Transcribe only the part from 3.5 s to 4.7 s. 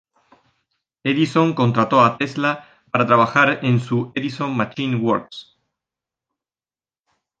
en su Edison